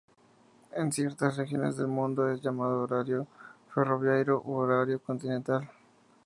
[0.71, 3.27] En ciertas regiones del mundo, es llamado horario
[3.71, 5.69] ferroviario u horario continental.